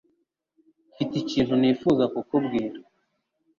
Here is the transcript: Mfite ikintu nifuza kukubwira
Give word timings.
Mfite 0.91 1.13
ikintu 1.23 1.53
nifuza 1.61 2.03
kukubwira 2.13 2.77